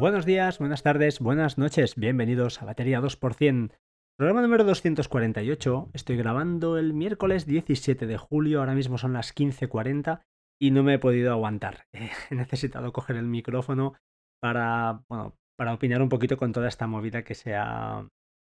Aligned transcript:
Buenos 0.00 0.24
días, 0.24 0.58
buenas 0.58 0.82
tardes, 0.82 1.20
buenas 1.20 1.58
noches, 1.58 1.94
bienvenidos 1.94 2.62
a 2.62 2.64
Batería 2.64 3.02
2%. 3.02 3.70
Programa 4.16 4.40
número 4.40 4.64
248, 4.64 5.90
estoy 5.92 6.16
grabando 6.16 6.78
el 6.78 6.94
miércoles 6.94 7.44
17 7.44 8.06
de 8.06 8.16
julio, 8.16 8.60
ahora 8.60 8.72
mismo 8.72 8.96
son 8.96 9.12
las 9.12 9.36
15.40 9.36 10.22
y 10.58 10.70
no 10.70 10.82
me 10.82 10.94
he 10.94 10.98
podido 10.98 11.32
aguantar. 11.32 11.84
He 12.30 12.34
necesitado 12.34 12.94
coger 12.94 13.16
el 13.16 13.26
micrófono 13.26 13.92
para, 14.40 15.04
bueno, 15.10 15.36
para 15.58 15.74
opinar 15.74 16.00
un 16.00 16.08
poquito 16.08 16.38
con 16.38 16.52
toda 16.52 16.68
esta 16.68 16.86
movida 16.86 17.22
que 17.22 17.34
se 17.34 17.54
ha, 17.54 18.08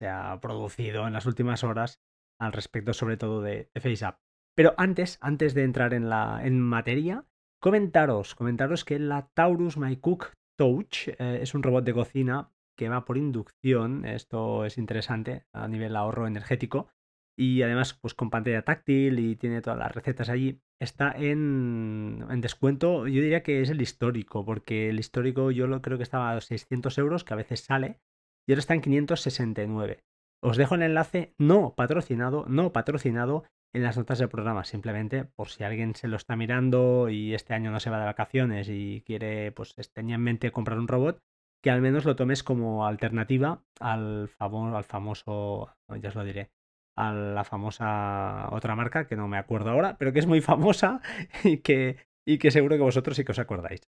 se 0.00 0.06
ha 0.06 0.38
producido 0.40 1.08
en 1.08 1.12
las 1.12 1.26
últimas 1.26 1.64
horas 1.64 1.98
al 2.40 2.52
respecto 2.52 2.92
sobre 2.92 3.16
todo 3.16 3.42
de, 3.42 3.68
de. 3.74 4.14
Pero 4.54 4.74
antes, 4.76 5.18
antes 5.20 5.54
de 5.54 5.64
entrar 5.64 5.92
en, 5.92 6.08
la, 6.08 6.40
en 6.44 6.60
materia, 6.60 7.24
comentaros, 7.60 8.36
comentaros 8.36 8.84
que 8.84 9.00
la 9.00 9.28
Taurus 9.34 9.76
My 9.76 9.96
Cook 9.96 10.34
Touch 10.56 11.08
eh, 11.08 11.38
es 11.42 11.54
un 11.54 11.62
robot 11.62 11.84
de 11.84 11.94
cocina 11.94 12.52
que 12.76 12.88
va 12.88 13.04
por 13.04 13.18
inducción. 13.18 14.04
Esto 14.04 14.64
es 14.64 14.78
interesante 14.78 15.46
a 15.52 15.68
nivel 15.68 15.96
ahorro 15.96 16.26
energético. 16.26 16.88
Y 17.36 17.62
además, 17.62 17.94
pues 17.94 18.14
con 18.14 18.30
pantalla 18.30 18.62
táctil 18.62 19.18
y 19.18 19.36
tiene 19.36 19.62
todas 19.62 19.78
las 19.78 19.92
recetas 19.92 20.28
allí. 20.28 20.60
Está 20.80 21.12
en, 21.12 22.24
en 22.28 22.40
descuento, 22.40 23.06
yo 23.06 23.22
diría 23.22 23.42
que 23.42 23.62
es 23.62 23.70
el 23.70 23.80
histórico, 23.80 24.44
porque 24.44 24.90
el 24.90 24.98
histórico 24.98 25.50
yo 25.50 25.66
lo 25.66 25.80
creo 25.80 25.96
que 25.96 26.02
estaba 26.02 26.32
a 26.32 26.40
600 26.40 26.98
euros, 26.98 27.24
que 27.24 27.32
a 27.32 27.36
veces 27.36 27.60
sale, 27.60 28.00
y 28.46 28.52
ahora 28.52 28.60
está 28.60 28.74
en 28.74 28.82
569. 28.82 30.04
Os 30.42 30.56
dejo 30.56 30.74
el 30.74 30.82
enlace 30.82 31.34
no 31.38 31.74
patrocinado, 31.74 32.44
no 32.48 32.72
patrocinado 32.72 33.44
en 33.74 33.82
las 33.82 33.96
notas 33.96 34.18
del 34.18 34.28
programa, 34.28 34.64
simplemente 34.64 35.24
por 35.24 35.48
si 35.48 35.64
alguien 35.64 35.94
se 35.94 36.08
lo 36.08 36.16
está 36.16 36.36
mirando 36.36 37.08
y 37.08 37.34
este 37.34 37.54
año 37.54 37.70
no 37.70 37.80
se 37.80 37.90
va 37.90 37.98
de 37.98 38.04
vacaciones 38.04 38.68
y 38.68 39.02
quiere, 39.06 39.52
pues 39.52 39.74
tenía 39.92 40.16
en 40.16 40.22
mente 40.22 40.52
comprar 40.52 40.78
un 40.78 40.88
robot, 40.88 41.22
que 41.62 41.70
al 41.70 41.80
menos 41.80 42.04
lo 42.04 42.16
tomes 42.16 42.42
como 42.42 42.86
alternativa 42.86 43.64
al, 43.80 44.30
al 44.38 44.84
famoso, 44.84 45.74
ya 46.00 46.08
os 46.08 46.14
lo 46.14 46.24
diré, 46.24 46.50
a 46.96 47.12
la 47.12 47.44
famosa 47.44 48.48
otra 48.52 48.76
marca 48.76 49.06
que 49.06 49.16
no 49.16 49.28
me 49.28 49.38
acuerdo 49.38 49.70
ahora, 49.70 49.96
pero 49.98 50.12
que 50.12 50.18
es 50.18 50.26
muy 50.26 50.40
famosa 50.40 51.00
y 51.44 51.58
que, 51.58 51.96
y 52.26 52.38
que 52.38 52.50
seguro 52.50 52.76
que 52.76 52.82
vosotros 52.82 53.16
sí 53.16 53.24
que 53.24 53.32
os 53.32 53.38
acordáis. 53.38 53.80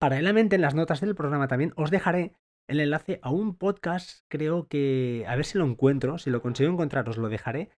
Paralelamente 0.00 0.56
en 0.56 0.62
las 0.62 0.74
notas 0.74 1.00
del 1.00 1.16
programa 1.16 1.48
también 1.48 1.72
os 1.76 1.90
dejaré 1.90 2.32
el 2.68 2.80
enlace 2.80 3.18
a 3.22 3.30
un 3.30 3.56
podcast, 3.56 4.24
creo 4.28 4.68
que, 4.68 5.24
a 5.26 5.34
ver 5.36 5.44
si 5.44 5.58
lo 5.58 5.64
encuentro, 5.64 6.18
si 6.18 6.30
lo 6.30 6.42
consigo 6.42 6.70
encontrar 6.70 7.08
os 7.08 7.16
lo 7.16 7.28
dejaré, 7.28 7.70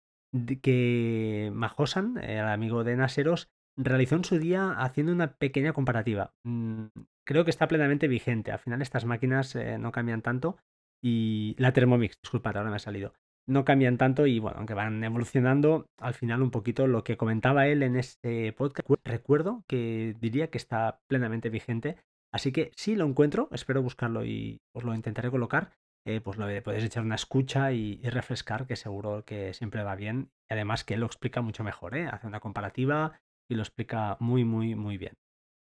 que 0.61 1.51
Majosan, 1.53 2.17
el 2.17 2.45
amigo 2.45 2.83
de 2.83 2.95
Naseros, 2.95 3.49
realizó 3.77 4.15
en 4.15 4.25
su 4.25 4.37
día 4.37 4.71
haciendo 4.73 5.13
una 5.13 5.33
pequeña 5.33 5.73
comparativa. 5.73 6.33
Mm, 6.43 6.87
creo 7.25 7.45
que 7.45 7.51
está 7.51 7.67
plenamente 7.67 8.07
vigente. 8.07 8.51
Al 8.51 8.59
final 8.59 8.81
estas 8.81 9.05
máquinas 9.05 9.55
eh, 9.55 9.77
no 9.77 9.91
cambian 9.91 10.21
tanto 10.21 10.57
y 11.01 11.55
la 11.57 11.71
Thermomix, 11.73 12.15
disculpad, 12.21 12.57
ahora 12.57 12.69
me 12.69 12.75
ha 12.75 12.79
salido. 12.79 13.13
No 13.47 13.65
cambian 13.65 13.97
tanto 13.97 14.27
y 14.27 14.39
bueno, 14.39 14.57
aunque 14.57 14.73
van 14.75 15.03
evolucionando, 15.03 15.87
al 15.99 16.13
final 16.13 16.41
un 16.41 16.51
poquito 16.51 16.85
lo 16.87 17.03
que 17.03 17.17
comentaba 17.17 17.67
él 17.67 17.81
en 17.81 17.95
este 17.95 18.53
podcast, 18.53 18.87
recuerdo 19.03 19.63
que 19.67 20.15
diría 20.19 20.49
que 20.49 20.57
está 20.57 20.99
plenamente 21.07 21.49
vigente. 21.49 21.97
Así 22.31 22.51
que 22.51 22.71
si 22.75 22.95
lo 22.95 23.05
encuentro, 23.05 23.49
espero 23.51 23.81
buscarlo 23.81 24.23
y 24.23 24.59
os 24.75 24.83
lo 24.83 24.93
intentaré 24.93 25.31
colocar. 25.31 25.71
Eh, 26.09 26.21
pues 26.21 26.39
lo 26.39 26.47
puedes 26.63 26.83
echar 26.83 27.03
una 27.03 27.13
escucha 27.13 27.71
y, 27.71 28.01
refrescar, 28.01 28.65
que 28.65 28.75
seguro 28.75 29.23
que 29.25 29.53
siempre 29.53 29.83
va 29.83 29.95
bien. 29.95 30.31
Y 30.49 30.55
además 30.55 30.83
que 30.83 30.95
él 30.95 31.01
lo 31.01 31.05
explica 31.05 31.41
mucho 31.41 31.63
mejor, 31.63 31.95
¿eh? 31.95 32.07
hace 32.07 32.25
una 32.25 32.39
comparativa 32.39 33.21
y 33.47 33.53
lo 33.53 33.61
explica 33.61 34.17
muy, 34.19 34.43
muy, 34.43 34.73
muy 34.73 34.97
bien. 34.97 35.13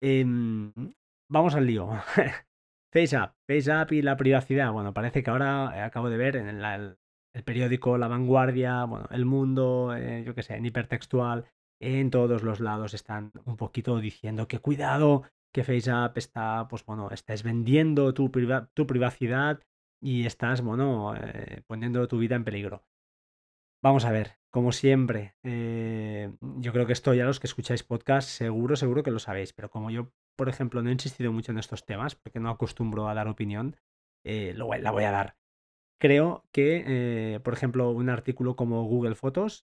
Em, 0.03 0.71
vamos 1.31 1.55
al 1.55 1.65
lío. 1.65 1.89
FaceApp, 2.93 3.37
FaceApp 3.49 3.91
y 3.91 4.03
la 4.03 4.17
privacidad. 4.17 4.71
Bueno, 4.71 4.93
parece 4.93 5.23
que 5.23 5.31
ahora 5.31 5.83
acabo 5.83 6.11
de 6.11 6.17
ver 6.17 6.35
en 6.35 6.47
el, 6.47 6.97
periódico 7.43 7.97
La 7.97 8.07
Vanguardia, 8.07 8.83
bueno, 8.83 9.07
El 9.09 9.25
Mundo, 9.25 9.95
eh, 9.97 10.23
yo 10.23 10.35
qué 10.35 10.43
sé, 10.43 10.57
en 10.57 10.65
hipertextual, 10.67 11.45
en 11.81 12.11
todos 12.11 12.43
los 12.43 12.59
lados 12.59 12.93
están 12.93 13.31
un 13.45 13.57
poquito 13.57 13.97
diciendo 13.99 14.47
que 14.47 14.59
cuidado, 14.59 15.23
que 15.51 15.63
FaceApp 15.63 16.15
está, 16.19 16.67
pues 16.69 16.85
bueno, 16.85 17.09
estás 17.09 17.41
vendiendo 17.41 18.13
tu, 18.13 18.29
tu 18.75 18.85
privacidad 18.85 19.63
y 20.01 20.25
estás, 20.25 20.61
bueno, 20.61 21.13
eh, 21.15 21.61
poniendo 21.67 22.07
tu 22.07 22.17
vida 22.17 22.35
en 22.35 22.43
peligro. 22.43 22.85
Vamos 23.81 24.05
a 24.05 24.11
ver, 24.11 24.39
como 24.49 24.71
siempre, 24.71 25.35
eh, 25.43 26.33
yo 26.41 26.73
creo 26.73 26.85
que 26.85 26.93
esto 26.93 27.13
ya 27.13 27.25
los 27.25 27.39
que 27.39 27.47
escucháis 27.47 27.83
podcast 27.83 28.27
seguro, 28.29 28.75
seguro 28.75 29.03
que 29.03 29.11
lo 29.11 29.19
sabéis, 29.19 29.53
pero 29.53 29.69
como 29.69 29.89
yo, 29.89 30.11
por 30.35 30.49
ejemplo, 30.49 30.81
no 30.81 30.89
he 30.89 30.93
insistido 30.93 31.31
mucho 31.31 31.51
en 31.51 31.59
estos 31.59 31.85
temas, 31.85 32.15
porque 32.15 32.39
no 32.39 32.49
acostumbro 32.49 33.07
a 33.07 33.13
dar 33.13 33.27
opinión, 33.27 33.77
eh, 34.25 34.53
la 34.55 34.91
voy 34.91 35.03
a 35.03 35.11
dar. 35.11 35.37
Creo 36.01 36.45
que, 36.53 37.41
por 37.43 37.53
ejemplo, 37.53 37.91
un 37.91 38.09
artículo 38.09 38.55
como 38.55 38.85
Google 38.85 39.15
Fotos 39.15 39.67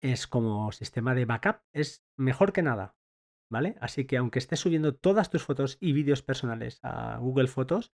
es 0.00 0.26
como 0.26 0.70
sistema 0.70 1.14
de 1.14 1.24
backup, 1.24 1.62
es 1.72 2.04
mejor 2.16 2.52
que 2.52 2.62
nada, 2.62 2.96
¿vale? 3.50 3.76
Así 3.80 4.06
que 4.06 4.16
aunque 4.16 4.38
estés 4.38 4.60
subiendo 4.60 4.94
todas 4.94 5.30
tus 5.30 5.44
fotos 5.44 5.76
y 5.80 5.92
vídeos 5.92 6.22
personales 6.22 6.78
a 6.82 7.16
Google 7.18 7.48
Fotos, 7.48 7.92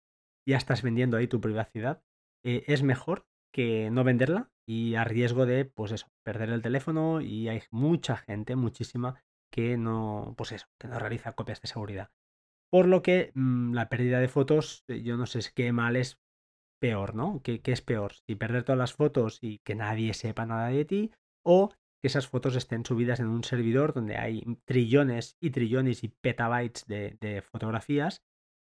ya 0.47 0.57
estás 0.57 0.81
vendiendo 0.81 1.17
ahí 1.17 1.27
tu 1.27 1.41
privacidad, 1.41 2.01
eh, 2.43 2.63
es 2.67 2.81
mejor 2.81 3.27
que 3.53 3.89
no 3.91 4.03
venderla 4.03 4.49
y 4.65 4.95
a 4.95 5.03
riesgo 5.03 5.45
de, 5.45 5.65
pues 5.65 5.91
eso, 5.91 6.07
perder 6.23 6.49
el 6.49 6.61
teléfono 6.61 7.21
y 7.21 7.49
hay 7.49 7.61
mucha 7.69 8.17
gente, 8.17 8.55
muchísima, 8.55 9.21
que 9.51 9.77
no, 9.77 10.33
pues 10.37 10.53
eso, 10.53 10.67
que 10.79 10.87
no 10.87 10.99
realiza 10.99 11.33
copias 11.33 11.61
de 11.61 11.67
seguridad. 11.67 12.11
Por 12.71 12.87
lo 12.87 13.01
que 13.01 13.31
mm, 13.33 13.73
la 13.73 13.89
pérdida 13.89 14.19
de 14.19 14.27
fotos, 14.27 14.83
eh, 14.87 15.01
yo 15.01 15.17
no 15.17 15.25
sé 15.25 15.39
qué 15.53 15.71
mal 15.71 15.95
es 15.95 16.19
peor, 16.79 17.15
¿no? 17.15 17.41
¿Qué, 17.43 17.61
¿Qué, 17.61 17.71
es 17.71 17.81
peor? 17.81 18.13
Si 18.13 18.35
perder 18.35 18.63
todas 18.63 18.79
las 18.79 18.93
fotos 18.93 19.39
y 19.41 19.59
que 19.59 19.75
nadie 19.75 20.13
sepa 20.13 20.45
nada 20.45 20.67
de 20.67 20.85
ti, 20.85 21.11
o 21.45 21.69
que 22.01 22.07
esas 22.07 22.27
fotos 22.27 22.55
estén 22.55 22.85
subidas 22.85 23.19
en 23.19 23.27
un 23.27 23.43
servidor 23.43 23.93
donde 23.93 24.17
hay 24.17 24.43
trillones 24.65 25.37
y 25.41 25.49
trillones 25.49 26.03
y 26.03 26.09
petabytes 26.09 26.85
de 26.85 27.41
fotografías 27.41 28.21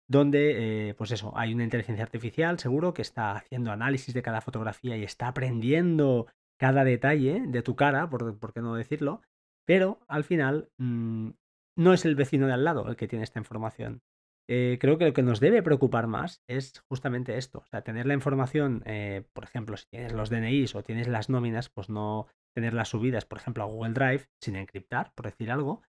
donde, 0.09 0.89
eh, 0.89 0.93
pues 0.95 1.11
eso, 1.11 1.31
hay 1.37 1.53
una 1.53 1.63
inteligencia 1.63 2.03
artificial 2.03 2.57
seguro 2.57 2.93
que 2.93 3.03
está 3.03 3.31
haciendo 3.33 3.71
análisis 3.71 4.13
de 4.13 4.23
cada 4.23 4.41
fotografía 4.41 4.97
y 4.97 5.03
está 5.03 5.27
aprendiendo 5.27 6.25
cada 6.59 6.83
detalle 6.83 7.43
de 7.47 7.61
tu 7.61 7.75
cara, 7.75 8.09
por, 8.09 8.53
qué 8.53 8.61
no 8.61 8.75
decirlo, 8.75 9.21
pero 9.65 9.99
al 10.07 10.23
final 10.23 10.69
mm, 10.77 11.29
no 11.77 11.93
es 11.93 12.05
el 12.05 12.15
vecino 12.15 12.47
de 12.47 12.53
al 12.53 12.65
lado 12.65 12.89
el 12.89 12.95
que 12.95 13.07
tiene 13.07 13.23
esta 13.23 13.39
información. 13.39 14.01
Eh, 14.49 14.79
creo 14.81 14.97
que 14.97 15.05
lo 15.05 15.13
que 15.13 15.21
nos 15.21 15.39
debe 15.39 15.61
preocupar 15.61 16.07
más 16.07 16.41
es 16.47 16.79
justamente 16.89 17.37
esto, 17.37 17.63
tener 17.85 18.07
la 18.07 18.15
información, 18.15 18.81
eh, 18.87 19.23
por 19.33 19.43
ejemplo, 19.43 19.77
si 19.77 19.85
tienes 19.91 20.11
los 20.11 20.31
DNIs 20.31 20.73
o 20.73 20.81
tienes 20.81 21.07
las 21.07 21.29
nóminas, 21.29 21.69
pues 21.69 21.87
no 21.87 22.25
tener 22.55 22.73
las 22.73 22.89
subidas, 22.89 23.25
por 23.25 23.37
ejemplo, 23.37 23.63
a 23.63 23.67
Google 23.67 23.93
Drive 23.93 24.27
sin 24.41 24.55
encriptar, 24.55 25.13
por 25.13 25.27
decir 25.27 25.51
algo, 25.51 25.83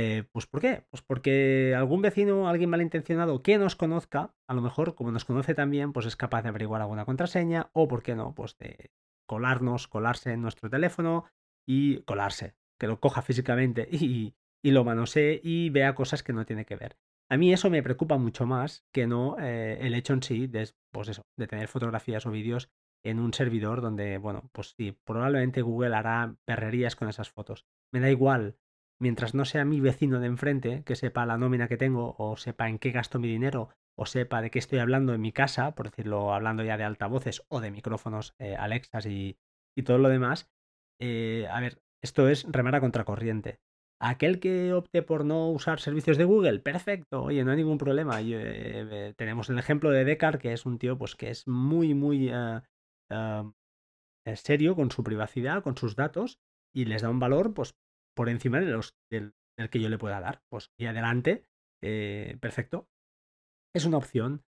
eh, 0.00 0.22
pues 0.30 0.46
¿por 0.46 0.60
qué? 0.60 0.84
Pues 0.90 1.02
porque 1.02 1.74
algún 1.76 2.02
vecino, 2.02 2.48
alguien 2.48 2.70
malintencionado 2.70 3.42
que 3.42 3.58
nos 3.58 3.74
conozca, 3.74 4.32
a 4.46 4.54
lo 4.54 4.62
mejor 4.62 4.94
como 4.94 5.10
nos 5.10 5.24
conoce 5.24 5.56
también, 5.56 5.92
pues 5.92 6.06
es 6.06 6.14
capaz 6.14 6.42
de 6.42 6.50
averiguar 6.50 6.80
alguna 6.80 7.04
contraseña 7.04 7.68
o, 7.72 7.88
¿por 7.88 8.04
qué 8.04 8.14
no? 8.14 8.32
Pues 8.32 8.56
de 8.58 8.92
colarnos, 9.26 9.88
colarse 9.88 10.30
en 10.30 10.40
nuestro 10.40 10.70
teléfono 10.70 11.24
y 11.66 12.02
colarse, 12.02 12.54
que 12.78 12.86
lo 12.86 13.00
coja 13.00 13.22
físicamente 13.22 13.88
y, 13.90 14.36
lo 14.62 14.84
manosee 14.84 15.40
y 15.42 15.70
vea 15.70 15.96
cosas 15.96 16.22
que 16.22 16.32
no 16.32 16.46
tiene 16.46 16.64
que 16.64 16.76
ver. 16.76 16.96
A 17.28 17.36
mí 17.36 17.52
eso 17.52 17.68
me 17.68 17.82
preocupa 17.82 18.18
mucho 18.18 18.46
más 18.46 18.86
que 18.92 19.08
no 19.08 19.36
eh, 19.40 19.78
el 19.80 19.96
hecho 19.96 20.12
en 20.12 20.22
sí 20.22 20.46
de, 20.46 20.70
pues 20.92 21.08
eso, 21.08 21.26
de 21.36 21.48
tener 21.48 21.66
fotografías 21.66 22.24
o 22.24 22.30
vídeos 22.30 22.70
en 23.04 23.18
un 23.18 23.34
servidor 23.34 23.80
donde, 23.80 24.18
bueno, 24.18 24.48
pues 24.52 24.74
sí, 24.76 24.96
probablemente 25.04 25.62
Google 25.62 25.96
hará 25.96 26.36
perrerías 26.44 26.94
con 26.94 27.08
esas 27.08 27.30
fotos. 27.30 27.66
Me 27.92 27.98
da 27.98 28.10
igual 28.10 28.58
mientras 29.00 29.34
no 29.34 29.44
sea 29.44 29.64
mi 29.64 29.80
vecino 29.80 30.20
de 30.20 30.26
enfrente, 30.26 30.82
que 30.84 30.96
sepa 30.96 31.26
la 31.26 31.38
nómina 31.38 31.68
que 31.68 31.76
tengo, 31.76 32.14
o 32.18 32.36
sepa 32.36 32.68
en 32.68 32.78
qué 32.78 32.90
gasto 32.90 33.18
mi 33.18 33.28
dinero, 33.28 33.70
o 33.96 34.06
sepa 34.06 34.42
de 34.42 34.50
qué 34.50 34.58
estoy 34.58 34.78
hablando 34.78 35.14
en 35.14 35.20
mi 35.20 35.32
casa, 35.32 35.74
por 35.74 35.90
decirlo, 35.90 36.32
hablando 36.32 36.62
ya 36.62 36.76
de 36.76 36.84
altavoces 36.84 37.42
o 37.48 37.60
de 37.60 37.70
micrófonos 37.70 38.34
eh, 38.38 38.56
Alexas 38.56 39.06
y, 39.06 39.36
todo 39.84 39.98
lo 39.98 40.08
demás, 40.08 40.50
eh, 41.00 41.46
a 41.50 41.60
ver, 41.60 41.80
esto 42.02 42.28
es 42.28 42.44
remar 42.50 42.74
a 42.74 42.80
contracorriente. 42.80 43.60
Aquel 44.00 44.40
que 44.40 44.72
opte 44.72 45.02
por 45.02 45.24
no 45.24 45.50
usar 45.50 45.78
servicios 45.78 46.16
de 46.16 46.24
Google, 46.24 46.58
perfecto, 46.58 47.22
oye, 47.22 47.44
no 47.44 47.52
hay 47.52 47.58
ningún 47.58 47.78
problema. 47.78 48.20
Eh, 48.20 49.14
tenemos 49.16 49.50
el 49.50 49.58
ejemplo 49.58 49.90
de 49.90 50.04
Decar, 50.04 50.38
que 50.38 50.52
es 50.52 50.66
un 50.66 50.78
tío 50.78 50.98
pues, 50.98 51.14
que 51.14 51.30
es 51.30 51.46
muy, 51.46 51.94
muy 51.94 52.32
serio 54.34 54.74
con 54.74 54.90
su 54.90 55.04
privacidad, 55.04 55.62
con 55.62 55.76
sus 55.76 55.94
datos, 55.94 56.40
y 56.74 56.84
les 56.84 57.02
da 57.02 57.10
un 57.10 57.20
valor 57.20 57.54
pues, 57.54 57.74
por 58.18 58.28
encima 58.28 58.58
de 58.58 58.66
los, 58.66 58.96
del, 59.12 59.32
que 59.70 59.78
yo 59.78 59.88
le 59.88 59.96
pueda 59.96 60.18
dar. 60.18 60.42
Pues 60.50 60.72
y 60.76 60.86
adelante, 60.86 61.44
eh, 61.80 62.36
perfecto. 62.40 62.88
Es 63.72 63.84
una 63.84 63.98
opción. 63.98 64.42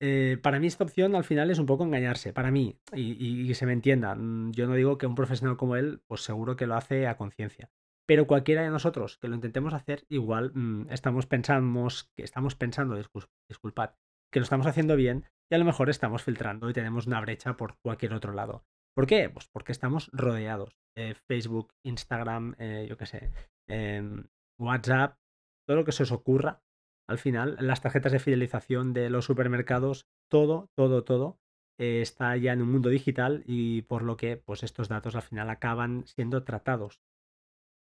Eh, 0.00 0.38
para 0.40 0.60
mí 0.60 0.68
esta 0.68 0.84
opción 0.84 1.16
al 1.16 1.24
final 1.24 1.50
es 1.50 1.58
un 1.58 1.66
poco 1.66 1.82
engañarse, 1.82 2.32
para 2.32 2.52
mí, 2.52 2.78
y, 2.92 3.48
que 3.48 3.54
se 3.56 3.66
me 3.66 3.72
entienda. 3.72 4.14
Mm, 4.14 4.52
yo 4.52 4.68
no 4.68 4.76
digo 4.76 4.96
que 4.96 5.08
un 5.08 5.16
profesional 5.16 5.56
como 5.56 5.74
él, 5.74 6.02
pues 6.06 6.20
seguro 6.20 6.54
que 6.54 6.68
lo 6.68 6.76
hace 6.76 7.08
a 7.08 7.16
conciencia. 7.16 7.68
Pero 8.06 8.28
cualquiera 8.28 8.62
de 8.62 8.70
nosotros 8.70 9.18
que 9.18 9.26
lo 9.26 9.34
intentemos 9.34 9.74
hacer, 9.74 10.04
igual 10.08 10.52
mm, 10.54 10.92
estamos, 10.92 11.26
pensamos, 11.26 12.12
que 12.16 12.22
estamos 12.22 12.54
pensando, 12.54 12.94
disculpad, 12.94 13.96
que 14.32 14.38
lo 14.38 14.44
estamos 14.44 14.68
haciendo 14.68 14.94
bien 14.94 15.24
y 15.50 15.56
a 15.56 15.58
lo 15.58 15.64
mejor 15.64 15.90
estamos 15.90 16.22
filtrando 16.22 16.70
y 16.70 16.74
tenemos 16.74 17.08
una 17.08 17.20
brecha 17.20 17.56
por 17.56 17.76
cualquier 17.78 18.14
otro 18.14 18.32
lado. 18.32 18.64
¿Por 18.96 19.06
qué? 19.06 19.28
Pues 19.28 19.46
porque 19.48 19.72
estamos 19.72 20.08
rodeados. 20.14 20.78
Eh, 20.96 21.14
Facebook, 21.28 21.74
Instagram, 21.84 22.54
eh, 22.58 22.86
yo 22.88 22.96
qué 22.96 23.04
sé, 23.04 23.30
em, 23.68 24.26
WhatsApp, 24.58 25.18
todo 25.66 25.76
lo 25.76 25.84
que 25.84 25.92
se 25.92 26.04
os 26.04 26.12
ocurra. 26.12 26.62
Al 27.06 27.18
final, 27.18 27.58
las 27.60 27.82
tarjetas 27.82 28.12
de 28.12 28.20
fidelización 28.20 28.94
de 28.94 29.10
los 29.10 29.26
supermercados, 29.26 30.08
todo, 30.30 30.70
todo, 30.74 31.04
todo 31.04 31.38
eh, 31.78 32.00
está 32.00 32.38
ya 32.38 32.54
en 32.54 32.62
un 32.62 32.72
mundo 32.72 32.88
digital 32.88 33.44
y 33.46 33.82
por 33.82 34.02
lo 34.02 34.16
que 34.16 34.38
pues 34.38 34.62
estos 34.62 34.88
datos 34.88 35.14
al 35.14 35.22
final 35.22 35.50
acaban 35.50 36.06
siendo 36.06 36.42
tratados 36.42 37.02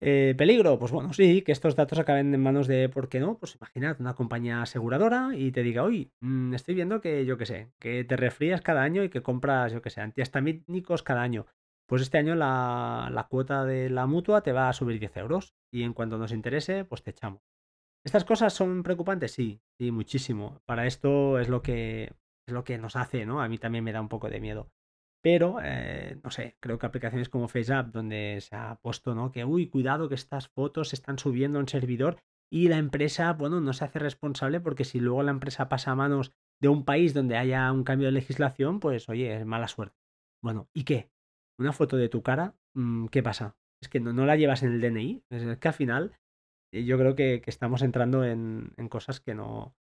eh, 0.05 0.35
¿Peligro? 0.37 0.81
Pues 0.81 0.91
bueno, 0.91 1.13
sí, 1.13 1.43
que 1.43 1.53
estos 1.53 1.77
datos 1.77 1.99
acaben 2.01 2.35
en 2.35 2.43
manos 2.43 2.67
de, 2.67 2.89
¿por 2.89 3.09
qué 3.09 3.21
no? 3.21 3.39
Pues 3.39 3.55
imagínate 3.55 4.03
una 4.03 4.15
compañía 4.15 4.61
aseguradora 4.61 5.31
y 5.37 5.53
te 5.53 5.63
diga, 5.63 5.85
oye, 5.85 6.11
mm, 6.21 6.55
estoy 6.55 6.75
viendo 6.75 7.01
que, 7.01 7.25
yo 7.25 7.39
qué 7.39 7.47
sé, 7.47 7.71
que 7.79 8.03
te 8.03 8.17
resfrías 8.17 8.63
cada 8.63 8.83
año 8.83 9.05
y 9.05 9.11
que 9.11 9.23
compras, 9.23 9.73
yo 9.73 9.81
qué 9.81 9.91
sé, 9.91 10.01
antihistamínicos 10.01 11.05
cada 11.05 11.23
año. 11.23 11.47
Pues 11.87 12.03
este 12.03 12.19
año 12.19 12.35
la, 12.35 13.11
la, 13.13 13.29
cuota 13.29 13.65
de 13.65 13.91
la 13.91 14.07
mutua 14.07 14.43
te 14.43 14.51
va 14.51 14.69
a 14.69 14.73
subir 14.73 14.99
10 14.99 15.17
euros 15.19 15.55
y 15.71 15.85
en 15.85 15.93
cuanto 15.93 16.19
nos 16.19 16.33
interese, 16.33 16.85
pues 16.85 17.05
te 17.05 17.11
echamos. 17.11 17.43
¿Estas 18.05 18.25
cosas 18.25 18.53
son 18.53 18.83
preocupantes? 18.83 19.31
Sí, 19.31 19.61
sí, 19.79 19.93
muchísimo. 19.93 20.61
Para 20.67 20.87
esto 20.87 21.39
es 21.39 21.49
lo 21.49 21.63
que, 21.63 22.13
es 22.49 22.53
lo 22.53 22.65
que 22.65 22.77
nos 22.77 22.97
hace, 22.97 23.25
¿no? 23.25 23.41
A 23.41 23.49
mí 23.49 23.59
también 23.59 23.85
me 23.85 23.93
da 23.93 24.01
un 24.01 24.09
poco 24.09 24.29
de 24.29 24.41
miedo. 24.41 24.69
Pero, 25.23 25.59
eh, 25.63 26.19
no 26.23 26.31
sé, 26.31 26.57
creo 26.61 26.79
que 26.79 26.87
aplicaciones 26.87 27.29
como 27.29 27.49
FaceApp, 27.49 27.93
donde 27.93 28.39
se 28.41 28.57
ha 28.57 28.75
puesto, 28.83 29.15
¿no? 29.15 29.31
Que, 29.31 29.45
uy, 29.45 29.69
cuidado 29.69 30.09
que 30.09 30.17
estas 30.17 30.49
fotos 30.49 30.89
se 30.89 30.97
están 30.97 31.19
subiendo 31.19 31.59
a 31.59 31.63
un 31.63 31.69
servidor 31.69 32.19
y 32.53 32.69
la 32.69 32.77
empresa, 32.77 33.33
bueno, 33.33 33.61
no 33.61 33.73
se 33.73 33.85
hace 33.85 33.99
responsable 33.99 34.61
porque 34.61 34.85
si 34.85 35.01
luego 35.01 35.23
la 35.23 35.31
empresa 35.31 35.71
pasa 35.71 35.93
a 35.93 35.95
manos 35.95 36.35
de 36.61 36.69
un 36.69 36.85
país 36.85 37.15
donde 37.15 37.39
haya 37.39 37.73
un 37.73 37.83
cambio 37.83 38.09
de 38.09 38.13
legislación, 38.13 38.79
pues, 38.79 39.09
oye, 39.09 39.35
es 39.35 39.47
mala 39.47 39.69
suerte. 39.69 39.97
Bueno, 40.43 40.69
¿y 40.75 40.85
qué? 40.85 41.11
¿Una 41.59 41.73
foto 41.73 41.97
de 41.97 42.09
tu 42.09 42.23
cara? 42.23 42.55
Mm, 42.75 43.07
¿Qué 43.07 43.23
pasa? 43.23 43.57
Es 43.81 43.89
que 43.89 44.01
no, 44.01 44.27
la 44.27 44.37
llevas 44.37 44.63
en 44.63 44.73
el 44.73 44.81
DNI. 44.81 45.25
Es 45.31 45.59
que 45.59 45.69
al 45.69 45.75
final 45.75 46.13
eh, 46.73 46.85
yo 46.85 46.99
creo 46.99 47.15
que, 47.15 47.43
estamos 47.47 47.81
entrando 47.83 48.25
en, 48.25 48.75
en, 48.77 48.89
cosas 48.89 49.21
que 49.21 49.35
no... 49.35 49.75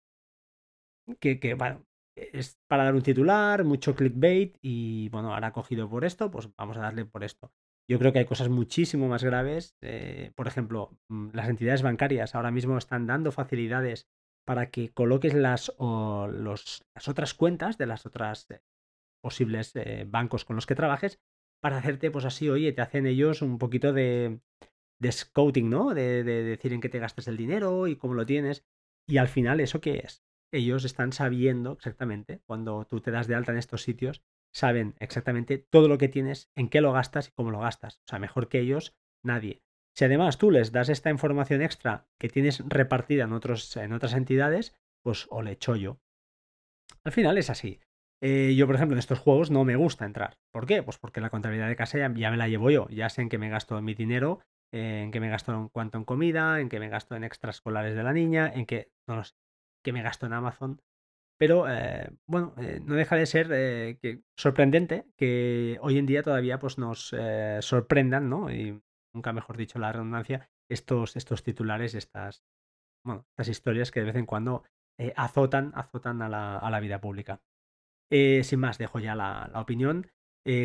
Que, 1.21 1.41
que, 1.41 1.55
bueno, 1.55 1.87
es 2.33 2.59
para 2.69 2.85
dar 2.85 2.95
un 2.95 3.03
titular, 3.03 3.65
mucho 3.65 3.95
clickbait 3.95 4.57
y 4.61 5.09
bueno, 5.11 5.35
ahora 5.35 5.53
cogido 5.53 5.89
por 5.89 6.05
esto, 6.05 6.31
pues 6.31 6.49
vamos 6.57 6.77
a 6.77 6.81
darle 6.81 7.05
por 7.05 7.25
esto. 7.25 7.53
Yo 7.91 7.99
creo 7.99 8.13
que 8.13 8.19
hay 8.19 8.25
cosas 8.27 8.49
muchísimo 8.49 9.09
más 9.09 9.25
graves. 9.25 9.77
Eh, 9.81 10.33
por 10.35 10.47
ejemplo, 10.47 10.99
mm, 11.09 11.31
las 11.33 11.49
entidades 11.49 11.83
bancarias 11.83 12.35
ahora 12.35 12.51
mismo 12.51 12.77
están 12.77 13.07
dando 13.07 13.33
facilidades 13.33 14.09
para 14.47 14.71
que 14.71 14.91
coloques 14.91 15.35
las, 15.35 15.73
las 15.79 17.09
otras 17.09 17.35
cuentas 17.35 17.79
de 17.79 17.87
las 17.87 18.07
otras 18.07 18.51
eh, 18.51 18.61
posibles 19.23 19.73
eh, 19.77 20.07
bancos 20.09 20.45
con 20.45 20.57
los 20.57 20.67
que 20.67 20.75
trabajes 20.75 21.21
para 21.61 21.79
hacerte, 21.79 22.11
pues 22.11 22.25
así, 22.25 22.49
oye, 22.49 22.73
te 22.73 22.83
hacen 22.83 23.07
ellos 23.07 23.43
un 23.43 23.59
poquito 23.59 23.93
de, 23.93 24.41
de 25.01 25.13
scouting, 25.13 25.69
¿no? 25.69 25.93
De, 25.93 26.25
de 26.25 26.45
decir 26.45 26.73
en 26.73 26.81
qué 26.81 26.89
te 26.89 26.99
gastas 26.99 27.29
el 27.29 27.37
dinero 27.37 27.89
y 27.89 27.97
cómo 27.97 28.15
lo 28.15 28.27
tienes. 28.27 28.65
Y 29.09 29.17
al 29.17 29.29
final, 29.29 29.61
¿eso 29.61 29.81
qué 29.81 30.03
es? 30.05 30.23
Ellos 30.53 30.85
están 30.85 31.13
sabiendo 31.13 31.73
exactamente, 31.73 32.41
cuando 32.47 32.85
tú 32.87 33.01
te 33.01 33.11
das 33.11 33.27
de 33.27 33.35
alta 33.35 33.53
en 33.53 33.59
estos 33.59 33.83
sitios, 33.83 34.23
saben 34.53 34.95
exactamente 34.99 35.59
todo 35.59 35.89
lo 35.89 35.99
que 35.99 36.09
tienes, 36.09 36.51
en 36.55 36.69
qué 36.69 36.81
lo 36.81 36.93
gastas 36.93 37.29
y 37.29 37.33
cómo 37.33 37.51
lo 37.51 37.61
gastas. 37.61 38.01
O 38.07 38.09
sea, 38.09 38.19
mejor 38.19 38.49
que 38.49 38.61
ellos, 38.61 38.97
nadie. 39.23 39.63
Si 39.95 40.05
además 40.05 40.39
tú 40.39 40.51
les 40.51 40.73
das 40.73 40.89
esta 40.89 41.11
información 41.11 41.63
extra 41.63 42.07
que 42.19 42.29
tienes 42.29 42.63
repartida 42.67 43.25
en, 43.25 43.33
otros, 43.33 43.77
en 43.77 43.93
otras 43.93 44.15
entidades, 44.15 44.75
pues 45.03 45.27
o 45.31 45.43
le 45.43 45.53
echo 45.53 45.77
yo. 45.77 46.01
Al 47.05 47.13
final 47.13 47.37
es 47.39 47.51
así. 47.51 47.81
Eh, 48.21 48.55
yo, 48.57 48.67
por 48.67 48.77
ejemplo, 48.77 48.95
en 48.95 49.01
estos 49.01 49.19
juegos 49.19 49.51
no 49.51 49.65
me 49.65 49.77
gusta 49.77 50.05
entrar. 50.05 50.39
¿Por 50.53 50.67
qué? 50.67 50.83
Pues 50.83 50.99
porque 50.99 51.21
la 51.21 51.31
contabilidad 51.31 51.69
de 51.69 51.77
casa 51.77 51.99
ya, 51.99 52.09
me 52.09 52.37
la 52.37 52.49
llevo 52.49 52.71
yo. 52.71 52.89
Ya 52.91 53.09
sé 53.11 53.23
en 53.23 53.29
qué 53.29 53.39
me 53.39 53.49
gasto 53.49 53.81
mi 53.81 53.95
dinero, 53.95 54.41
en 54.73 55.11
qué 55.11 55.21
me 55.21 55.29
gasto 55.29 55.55
en 55.55 55.69
cuanto 55.69 55.99
en 55.99 56.05
comida, 56.05 56.61
en 56.61 56.69
qué 56.69 56.81
me 56.81 56.89
gasto 56.89 57.15
en 57.15 57.25
extraescolares 57.25 57.95
de 57.95 58.03
la 58.03 58.13
niña, 58.13 58.51
en 58.53 58.67
qué... 58.67 58.91
No 59.07 59.17
lo 59.17 59.25
sé 59.25 59.35
que 59.83 59.93
me 59.93 60.03
gasto 60.03 60.27
en 60.27 60.33
Amazon. 60.33 60.81
Pero 61.39 61.69
eh, 61.69 62.11
bueno, 62.27 62.53
eh, 62.59 62.81
no 62.85 62.97
deja 62.97 63.15
de 63.17 63.27
ser 63.27 63.49
eh, 63.53 64.21
sorprendente 64.37 65.07
que 65.17 65.79
hoy 65.81 65.97
en 65.97 66.07
día 66.07 66.23
todavía 66.23 66.59
pues, 66.59 66.79
nos 66.79 67.15
sorprendan, 67.61 68.29
¿no? 68.29 68.51
Y 68.53 68.83
nunca 69.15 69.33
mejor 69.33 69.57
dicho 69.57 69.79
la 69.79 69.93
redundancia, 69.93 70.51
estos, 70.69 71.17
estos 71.17 71.45
titulares, 71.45 71.95
estas, 71.95 72.43
bueno, 73.05 73.25
estas 73.31 73.49
historias 73.49 73.91
que 73.93 74.01
de 74.01 74.07
vez 74.07 74.17
en 74.17 74.27
cuando 74.27 74.65
azotan, 75.15 75.73
azotan 75.77 76.23
a 76.23 76.29
la, 76.29 76.59
a 76.59 76.71
la 76.71 76.81
vida 76.81 77.01
pública. 77.01 77.41
sin 78.11 78.59
más, 78.59 78.79
dejo 78.79 78.99
ya 78.99 79.15
la, 79.15 79.49
la 79.53 79.61
opinión. 79.61 80.11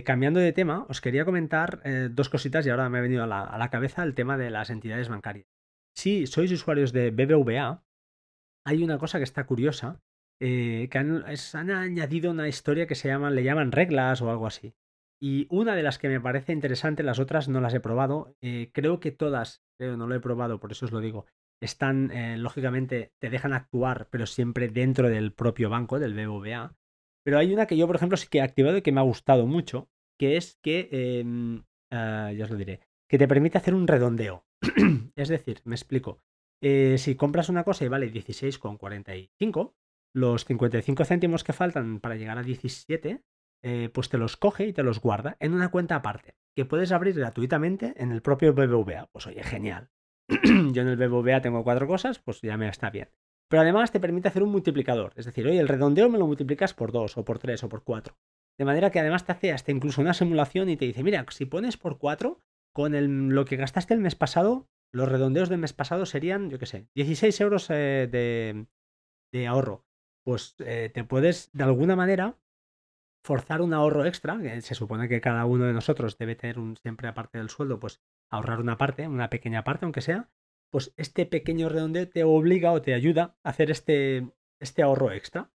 cambiando 0.04 0.40
de 0.40 0.54
tema, 0.54 0.88
os 0.90 1.02
quería 1.02 1.24
comentar 1.24 1.84
dos 2.12 2.30
cositas 2.30 2.66
y 2.66 2.72
ahora 2.72 2.90
me 2.90 2.98
ha 2.98 3.02
venido 3.02 3.24
a 3.24 3.28
la, 3.28 3.44
a 3.44 3.60
la 3.60 3.70
cabeza 3.70 4.02
el 4.02 4.16
tema 4.16 4.38
de 4.38 4.50
las 4.50 4.72
entidades 4.72 5.08
bancarias. 5.08 5.46
Si 5.96 6.26
sois 6.26 6.52
usuarios 6.52 6.92
de 6.92 7.12
BBVA, 7.12 7.84
hay 8.66 8.84
una 8.84 8.98
cosa 8.98 9.18
que 9.18 9.24
está 9.24 9.46
curiosa, 9.46 10.02
eh, 10.40 10.90
que 10.90 10.98
han, 10.98 11.24
añadido 11.72 12.32
una 12.32 12.48
historia 12.48 12.88
que 12.88 12.96
se 12.96 13.08
llaman, 13.08 13.36
le 13.36 13.44
llaman 13.44 13.72
reglas 13.72 14.22
o 14.22 14.30
algo 14.30 14.48
así. 14.48 14.76
Y 15.22 15.48
una 15.50 15.76
de 15.76 15.84
las 15.84 16.00
que 16.00 16.10
me 16.10 16.20
parece 16.20 16.52
interesante, 16.52 17.02
las 17.04 17.20
otras 17.20 17.48
no 17.48 17.62
las 17.62 17.74
he 17.74 17.80
probado. 17.80 18.36
Eh, 18.42 18.72
creo 18.74 19.00
que 19.00 19.12
todas, 19.12 19.64
creo, 19.78 19.96
no 19.96 20.08
lo 20.08 20.16
he 20.16 20.20
probado, 20.20 20.60
por 20.60 20.72
eso 20.72 20.86
os 20.86 20.92
lo 20.92 21.00
digo, 21.00 21.26
están, 21.62 22.12
eh, 22.12 22.38
lógicamente, 22.38 23.14
te 23.20 23.30
dejan 23.30 23.54
actuar, 23.54 24.10
pero 24.10 24.26
siempre 24.26 24.68
dentro 24.68 25.10
del 25.10 25.32
propio 25.32 25.70
banco, 25.70 26.00
del 26.00 26.14
BBVA. 26.14 26.76
Pero 27.24 27.38
hay 27.38 27.54
una 27.54 27.68
que 27.68 27.78
yo, 27.78 27.88
por 27.88 27.96
ejemplo, 27.96 28.18
sí 28.18 28.28
que 28.30 28.40
he 28.40 28.42
activado 28.42 28.78
y 28.78 28.82
que 28.82 28.92
me 28.92 29.00
ha 29.00 29.04
gustado 29.04 29.48
mucho, 29.48 29.90
que 30.20 30.36
es 30.36 30.60
que, 30.62 30.90
em, 30.92 31.64
ah, 31.90 32.34
ya 32.36 32.44
os 32.44 32.52
lo 32.52 32.58
diré, 32.58 32.82
que 33.10 33.18
te 33.18 33.28
permite 33.28 33.58
hacer 33.58 33.74
un 33.74 33.88
redondeo. 33.88 34.46
es 35.16 35.30
decir, 35.30 35.62
me 35.64 35.76
explico. 35.76 36.22
Eh, 36.62 36.98
si 36.98 37.16
compras 37.16 37.50
una 37.50 37.64
cosa 37.64 37.86
y 37.86 37.90
vale 37.90 38.12
16,45, 38.12 39.74
los 40.14 40.46
55 40.46 41.06
céntimos 41.06 41.44
que 41.44 41.54
faltan 41.54 42.00
para 42.00 42.16
llegar 42.16 42.38
a 42.38 42.44
17, 42.44 43.24
eh, 43.64 43.90
pues 43.94 44.10
te 44.10 44.18
los 44.18 44.38
coge 44.38 44.68
y 44.68 44.74
te 44.74 44.84
los 44.84 45.00
guarda 45.00 45.38
en 45.40 45.54
una 45.54 45.72
cuenta 45.72 45.96
aparte, 45.96 46.36
que 46.56 46.66
puedes 46.66 46.92
abrir 46.92 47.16
gratuitamente 47.16 47.94
en 47.98 48.12
el 48.12 48.22
propio 48.22 48.54
BBVA. 48.54 49.10
Pues 49.12 49.28
oye, 49.28 49.44
genial. 49.44 49.90
Yo 50.30 50.82
en 50.82 50.88
el 50.88 50.98
BBVA 50.98 51.42
tengo 51.42 51.64
cuatro 51.64 51.88
cosas, 51.88 52.20
pues 52.20 52.42
ya 52.42 52.58
me 52.58 52.68
está 52.68 52.90
bien. 52.90 53.10
Pero 53.50 53.62
además 53.62 53.92
te 53.92 54.00
permite 54.00 54.28
hacer 54.28 54.44
un 54.44 54.52
multiplicador. 54.52 55.14
Es 55.16 55.26
decir, 55.26 55.46
oye, 55.48 55.60
el 55.60 55.68
redondeo 55.68 56.10
me 56.10 56.18
lo 56.18 56.28
multiplicas 56.28 56.74
por 56.74 56.92
2 56.92 57.18
o 57.18 57.26
por 57.26 57.40
3 57.40 57.64
o 57.64 57.70
por 57.70 57.84
4. 57.84 58.18
De 58.58 58.66
manera 58.66 58.92
que 58.92 59.00
además 59.00 59.26
te 59.26 59.32
hace 59.32 59.52
hasta 59.52 59.72
incluso 59.72 60.02
una 60.02 60.14
simulación 60.14 60.70
y 60.70 60.78
te 60.78 60.86
dice, 60.86 61.04
mira, 61.04 61.26
si 61.30 61.46
pones 61.46 61.78
por 61.78 61.98
4, 61.98 62.40
con 62.74 63.34
lo 63.34 63.46
que 63.46 63.56
gastaste 63.56 63.94
el 63.94 64.00
mes 64.00 64.16
pasado, 64.16 64.68
los 64.94 65.10
redondeos 65.10 65.50
del 65.50 65.58
mes 65.58 65.74
pasado 65.74 66.06
serían, 66.06 66.50
yo 66.50 66.60
qué 66.60 66.68
sé, 66.68 66.88
16 66.96 67.42
euros 67.42 67.68
eh, 67.70 68.08
de, 69.32 69.48
ahorro. 69.48 69.86
Pues 70.24 70.56
eh, 70.60 70.92
te 70.94 71.04
puedes, 71.04 71.52
de 71.52 71.64
alguna 71.64 71.96
manera, 71.96 72.38
forzar 73.26 73.62
un 73.62 73.74
ahorro 73.74 74.06
extra, 74.06 74.40
que 74.40 74.62
se 74.62 74.76
supone 74.76 75.10
que 75.10 75.20
cada 75.20 75.46
uno 75.46 75.66
de 75.66 75.74
nosotros 75.74 76.18
debe 76.18 76.36
tener 76.36 76.60
un, 76.60 76.78
siempre 76.78 77.08
aparte 77.08 77.40
del 77.40 77.50
sueldo, 77.50 77.80
pues 77.80 78.02
ahorrar 78.32 78.60
una 78.60 78.78
parte, 78.78 79.08
una 79.08 79.30
pequeña 79.30 79.64
parte, 79.64 79.86
aunque 79.86 80.02
sea, 80.02 80.30
pues 80.72 80.94
este 80.96 81.26
pequeño 81.26 81.70
redondeo 81.70 82.08
te 82.08 82.24
obliga 82.24 82.72
o 82.72 82.82
te 82.82 82.94
ayuda 82.94 83.36
a 83.44 83.50
hacer 83.50 83.72
este, 83.72 84.32
este 84.62 84.84
ahorro 84.84 85.12
extra. 85.12 85.52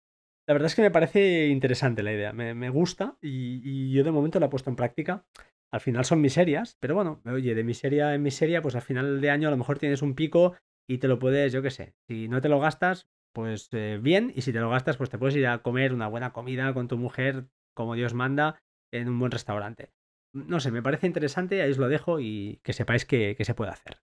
La 0.49 0.55
verdad 0.55 0.67
es 0.67 0.75
que 0.75 0.83
me 0.83 0.91
parece 0.91 1.49
interesante 1.49 2.03
la 2.03 2.13
idea, 2.13 2.33
me, 2.33 2.71
gusta 2.71 3.19
y, 3.21 3.61
y, 3.65 3.93
yo 3.93 4.05
de 4.05 4.13
momento 4.13 4.39
la 4.39 4.47
he 4.47 4.51
puesto 4.51 4.71
en 4.71 4.77
práctica 4.77 5.27
al 5.73 5.81
final 5.81 6.05
son 6.05 6.21
miserias, 6.21 6.77
pero 6.81 6.95
bueno, 6.95 7.21
oye, 7.27 7.55
de 7.55 7.65
miseria 7.65 8.15
en 8.15 8.23
miseria, 8.23 8.63
pues 8.63 8.75
al 8.75 8.83
final 8.83 9.21
de 9.21 9.31
año 9.31 9.49
a 9.49 9.51
lo 9.51 9.57
mejor 9.57 9.79
tienes 9.79 10.03
un 10.03 10.15
pico 10.15 10.57
y 10.89 10.99
te 10.99 11.09
lo 11.09 11.19
puedes, 11.19 11.53
yo 11.53 11.63
qué 11.63 11.71
sé, 11.71 11.95
si 12.09 12.29
no 12.29 12.41
te 12.41 12.49
lo 12.49 12.61
gastas, 12.61 13.09
pues 13.35 13.69
eh, 13.73 13.99
bien, 14.01 14.33
y 14.35 14.43
si 14.43 14.53
te 14.53 14.61
lo 14.61 14.71
gastas, 14.71 14.97
pues 14.97 15.11
te 15.11 15.19
puedes 15.19 15.37
ir 15.37 15.47
a 15.47 15.63
comer 15.63 15.93
una 15.93 16.09
buena 16.09 16.33
comida 16.33 16.73
con 16.73 16.89
tu 16.89 16.97
mujer, 16.97 17.49
como 17.75 17.95
Dios 17.95 18.15
manda, 18.15 18.63
en 18.93 19.09
un 19.09 19.19
buen 19.19 19.33
restaurante. 19.33 19.93
No 20.33 20.61
sé, 20.61 20.71
me 20.71 20.83
parece 20.83 21.07
interesante, 21.07 21.61
ahí 21.63 21.71
os 21.71 21.79
lo 21.79 21.89
dejo 21.89 22.21
y 22.21 22.61
que 22.63 22.73
sepáis 22.73 23.05
que, 23.05 23.37
se 23.39 23.55
puede 23.55 23.73
hacer. 23.73 24.01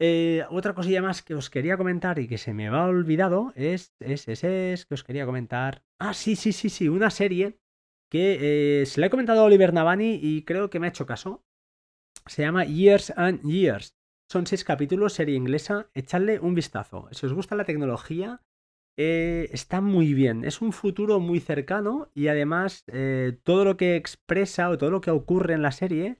Eh, 0.00 0.44
otra 0.48 0.74
cosilla 0.74 1.02
más 1.02 1.22
que 1.22 1.34
os 1.34 1.50
quería 1.50 1.76
comentar 1.76 2.18
y 2.18 2.26
que 2.26 2.38
se 2.38 2.54
me 2.54 2.68
ha 2.68 2.84
olvidado 2.84 3.52
es, 3.54 3.94
es, 4.00 4.26
es, 4.28 4.44
es, 4.44 4.86
que 4.86 4.94
os 4.94 5.04
quería 5.04 5.26
comentar. 5.26 5.84
Ah, 5.98 6.14
sí, 6.14 6.36
sí, 6.36 6.52
sí, 6.52 6.70
sí, 6.70 6.88
una 6.88 7.10
serie 7.10 7.60
que 8.10 8.80
eh, 8.82 8.86
se 8.86 9.00
le 9.00 9.06
he 9.06 9.10
comentado 9.10 9.40
a 9.40 9.44
Oliver 9.44 9.72
Navani 9.72 10.18
y 10.20 10.42
creo 10.44 10.68
que 10.68 10.80
me 10.80 10.86
ha 10.86 10.90
hecho 10.90 11.06
caso. 11.06 11.44
Se 12.26 12.42
llama 12.42 12.64
Years 12.64 13.12
and 13.16 13.42
Years. 13.42 13.96
Son 14.30 14.46
seis 14.46 14.64
capítulos, 14.64 15.14
serie 15.14 15.36
inglesa. 15.36 15.88
Echadle 15.94 16.40
un 16.40 16.54
vistazo. 16.54 17.08
Si 17.12 17.26
os 17.26 17.32
gusta 17.32 17.54
la 17.54 17.64
tecnología, 17.64 18.42
eh, 18.98 19.48
está 19.52 19.80
muy 19.80 20.12
bien. 20.12 20.44
Es 20.44 20.60
un 20.60 20.72
futuro 20.72 21.20
muy 21.20 21.40
cercano 21.40 22.10
y 22.14 22.28
además 22.28 22.84
eh, 22.88 23.38
todo 23.44 23.64
lo 23.64 23.76
que 23.76 23.96
expresa 23.96 24.68
o 24.70 24.76
todo 24.76 24.90
lo 24.90 25.00
que 25.00 25.10
ocurre 25.10 25.54
en 25.54 25.62
la 25.62 25.72
serie 25.72 26.18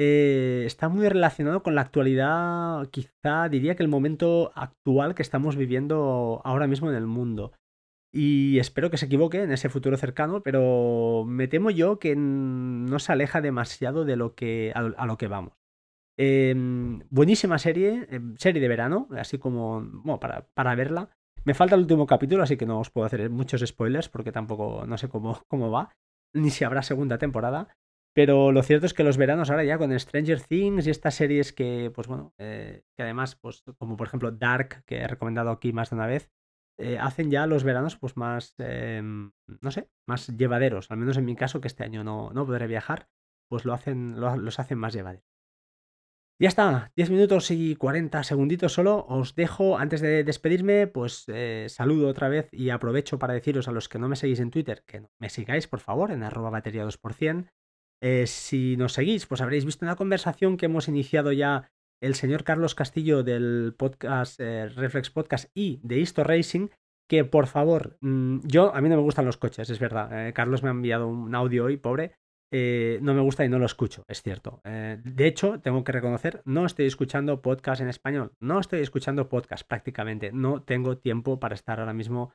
está 0.00 0.88
muy 0.88 1.08
relacionado 1.08 1.64
con 1.64 1.74
la 1.74 1.80
actualidad, 1.80 2.88
quizá 2.90 3.48
diría 3.48 3.74
que 3.74 3.82
el 3.82 3.88
momento 3.88 4.52
actual 4.54 5.16
que 5.16 5.22
estamos 5.22 5.56
viviendo 5.56 6.40
ahora 6.44 6.68
mismo 6.68 6.88
en 6.88 6.94
el 6.94 7.08
mundo. 7.08 7.50
Y 8.12 8.58
espero 8.58 8.90
que 8.90 8.96
se 8.96 9.06
equivoque 9.06 9.42
en 9.42 9.52
ese 9.52 9.68
futuro 9.68 9.96
cercano, 9.96 10.42
pero 10.42 11.24
me 11.26 11.48
temo 11.48 11.70
yo 11.70 11.98
que 11.98 12.16
no 12.16 12.98
se 12.98 13.12
aleja 13.12 13.40
demasiado 13.40 14.04
de 14.04 14.16
lo 14.16 14.34
que, 14.34 14.72
a, 14.74 15.06
lo 15.06 15.18
que 15.18 15.28
vamos. 15.28 15.52
Em, 16.16 17.00
buenísima 17.10 17.58
serie, 17.58 18.06
em, 18.10 18.36
serie 18.36 18.60
de 18.60 18.68
verano, 18.68 19.08
así 19.16 19.38
como 19.38 20.18
para, 20.20 20.48
para, 20.54 20.74
verla. 20.74 21.10
Me 21.44 21.54
falta 21.54 21.74
el 21.76 21.82
último 21.82 22.06
capítulo, 22.06 22.42
así 22.42 22.56
que 22.56 22.66
no 22.66 22.80
os 22.80 22.90
puedo 22.90 23.06
hacer 23.06 23.30
muchos 23.30 23.64
spoilers 23.64 24.08
porque 24.08 24.32
tampoco 24.32 24.84
no 24.86 24.98
sé 24.98 25.08
cómo, 25.08 25.42
cómo 25.48 25.70
va, 25.70 25.94
ni 26.34 26.50
si 26.50 26.64
habrá 26.64 26.82
segunda 26.82 27.18
temporada. 27.18 27.68
Pero 28.14 28.50
lo 28.50 28.62
cierto 28.62 28.86
es 28.86 28.94
que 28.94 29.04
los 29.04 29.16
veranos 29.16 29.50
ahora 29.50 29.64
ya 29.64 29.78
con 29.78 29.96
Stranger 29.96 30.40
Things 30.40 30.86
y 30.86 30.90
estas 30.90 31.14
series 31.14 31.52
que, 31.52 31.92
pues 31.94 32.08
bueno, 32.08 32.34
eh, 32.38 32.82
que 32.96 33.02
además, 33.04 33.36
pues 33.36 33.62
como 33.78 33.96
por 33.96 34.08
ejemplo 34.08 34.32
Dark, 34.32 34.82
que 34.86 34.96
he 34.96 35.06
recomendado 35.06 35.50
aquí 35.50 35.72
más 35.72 35.90
de 35.90 35.96
una 35.96 36.06
vez, 36.06 36.28
eh, 36.78 36.98
hacen 36.98 37.30
ya 37.30 37.46
los 37.46 37.64
veranos 37.64 37.96
pues 37.96 38.16
más, 38.16 38.54
em, 38.58 39.32
no 39.60 39.70
sé, 39.70 39.90
más 40.06 40.28
llevaderos. 40.28 40.90
Al 40.90 40.98
menos 40.98 41.16
en 41.16 41.24
mi 41.24 41.36
caso, 41.36 41.60
que 41.60 41.68
este 41.68 41.84
año 41.84 42.04
no, 42.04 42.30
no 42.32 42.46
podré 42.46 42.66
viajar, 42.66 43.08
pues 43.48 43.64
lo 43.64 43.72
hacen, 43.72 44.20
los 44.20 44.58
hacen 44.58 44.78
más 44.78 44.94
llevaderos. 44.94 45.28
Ya 46.40 46.48
está, 46.48 46.92
10 46.94 47.10
minutos 47.10 47.50
y 47.50 47.74
40 47.74 48.22
segunditos 48.22 48.72
solo. 48.72 49.04
Os 49.08 49.34
dejo, 49.34 49.76
antes 49.76 50.00
de 50.00 50.22
despedirme, 50.22 50.86
pues 50.86 51.24
eh, 51.26 51.66
saludo 51.68 52.06
otra 52.06 52.28
vez 52.28 52.48
y 52.52 52.70
aprovecho 52.70 53.18
para 53.18 53.34
deciros 53.34 53.66
a 53.66 53.72
los 53.72 53.88
que 53.88 53.98
no 53.98 54.08
me 54.08 54.14
seguís 54.14 54.38
en 54.38 54.52
Twitter 54.52 54.84
que 54.86 55.02
me 55.18 55.30
sigáis, 55.30 55.66
por 55.66 55.80
favor, 55.80 56.12
en 56.12 56.22
arroba 56.22 56.50
batería 56.50 56.84
2%. 56.84 57.48
Eh, 58.00 58.28
si 58.28 58.76
nos 58.76 58.92
seguís, 58.92 59.26
pues 59.26 59.40
habréis 59.40 59.64
visto 59.64 59.84
una 59.84 59.96
conversación 59.96 60.56
que 60.56 60.66
hemos 60.66 60.86
iniciado 60.86 61.32
ya 61.32 61.72
el 62.00 62.14
señor 62.14 62.44
Carlos 62.44 62.74
Castillo 62.74 63.22
del 63.22 63.74
podcast 63.76 64.40
eh, 64.40 64.68
Reflex 64.68 65.10
Podcast 65.10 65.50
y 65.54 65.80
de 65.82 65.98
Isto 65.98 66.24
Racing, 66.24 66.68
que 67.08 67.24
por 67.24 67.46
favor, 67.46 67.96
mm, 68.00 68.40
yo 68.44 68.74
a 68.74 68.80
mí 68.80 68.88
no 68.88 68.96
me 68.96 69.02
gustan 69.02 69.24
los 69.24 69.36
coches, 69.36 69.70
es 69.70 69.78
verdad. 69.78 70.28
Eh, 70.28 70.32
Carlos 70.32 70.62
me 70.62 70.68
ha 70.68 70.72
enviado 70.72 71.08
un 71.08 71.34
audio 71.34 71.64
hoy, 71.64 71.76
pobre. 71.76 72.16
Eh, 72.50 72.98
no 73.02 73.12
me 73.12 73.20
gusta 73.20 73.44
y 73.44 73.48
no 73.50 73.58
lo 73.58 73.66
escucho, 73.66 74.04
es 74.08 74.22
cierto. 74.22 74.62
de 74.64 75.26
hecho, 75.26 75.60
tengo 75.60 75.84
que 75.84 75.92
reconocer, 75.92 76.40
no 76.46 76.64
estoy 76.64 76.86
escuchando 76.86 77.42
podcast 77.42 77.82
en 77.82 77.88
español, 77.88 78.32
no 78.40 78.58
estoy 78.58 78.80
escuchando 78.80 79.28
podcast 79.28 79.68
prácticamente, 79.68 80.32
no 80.32 80.62
tengo 80.62 80.96
tiempo 80.96 81.38
para 81.38 81.54
estar 81.54 81.78
ahora 81.78 81.92
mismo 81.92 82.32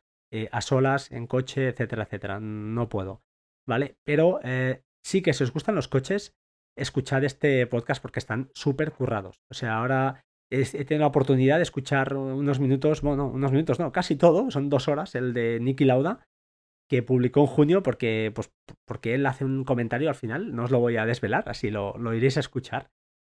a 0.51 0.61
solas, 0.61 1.11
en 1.11 1.25
coche, 1.25 1.67
etcétera, 1.69 2.03
etcétera, 2.03 2.39
no 2.39 2.89
puedo, 2.89 3.23
¿vale? 3.67 3.97
Pero 4.03 4.39
sí 5.03 5.23
que 5.23 5.33
si 5.33 5.45
os 5.45 5.51
gustan 5.51 5.73
los 5.73 5.87
coches, 5.87 6.35
escuchad 6.77 7.23
este 7.23 7.65
podcast 7.67 8.01
porque 8.01 8.19
están 8.19 8.49
súper 8.53 8.91
currados. 8.91 9.41
O 9.51 9.53
sea, 9.53 9.77
ahora 9.77 10.23
he 10.53 10.85
tenido 10.85 11.01
la 11.01 11.07
oportunidad 11.07 11.57
de 11.57 11.63
escuchar 11.63 12.15
unos 12.15 12.59
minutos, 12.59 13.01
bueno, 13.01 13.27
unos 13.27 13.51
minutos, 13.51 13.79
no, 13.79 13.91
casi 13.91 14.15
todo, 14.15 14.51
son 14.51 14.69
dos 14.69 14.87
horas, 14.87 15.15
el 15.15 15.33
de 15.33 15.59
Nicky 15.59 15.85
Lauda, 15.85 16.27
que 16.89 17.01
publicó 17.01 17.41
en 17.41 17.47
junio 17.47 17.83
porque, 17.83 18.31
pues, 18.35 18.51
porque 18.85 19.15
él 19.15 19.25
hace 19.25 19.45
un 19.45 19.63
comentario 19.63 20.09
al 20.09 20.15
final, 20.15 20.55
no 20.55 20.65
os 20.65 20.71
lo 20.71 20.79
voy 20.79 20.97
a 20.97 21.05
desvelar, 21.05 21.45
así 21.47 21.71
lo, 21.71 21.95
iréis 22.13 22.37
a 22.37 22.41
escuchar. 22.41 22.91